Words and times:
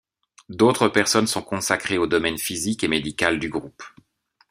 D'autres 0.49 0.87
personnes 0.87 1.27
sont 1.27 1.43
consacrés 1.43 1.99
au 1.99 2.07
domaine 2.07 2.39
physique 2.39 2.83
et 2.83 2.87
médicale 2.87 3.37
du 3.37 3.49
groupe. 3.49 3.83